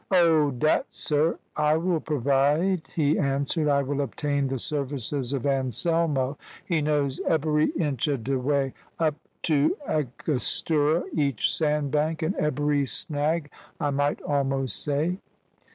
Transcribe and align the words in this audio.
"Oh! 0.09 0.49
dat 0.49 0.87
sir, 0.89 1.37
I 1.55 1.77
will 1.77 1.99
provide," 1.99 2.89
he 2.95 3.19
answered. 3.19 3.67
"I 3.67 3.83
will 3.83 4.01
obtain 4.01 4.47
the 4.47 4.57
services 4.57 5.31
of 5.31 5.45
Anselmo; 5.45 6.39
he 6.65 6.81
knows 6.81 7.21
ebery 7.29 7.67
inch 7.77 8.07
of 8.07 8.23
de 8.23 8.39
way 8.39 8.73
up 8.97 9.13
to 9.43 9.77
Angostura, 9.87 11.03
each 11.13 11.55
sandbank 11.55 12.23
and 12.23 12.33
ebery 12.39 12.87
snag, 12.87 13.51
I 13.79 13.91
might 13.91 14.19
almost 14.23 14.81
say." 14.83 15.19